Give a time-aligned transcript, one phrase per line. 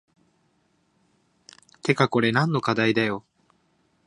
[1.83, 3.23] てかこれ何の課題だよ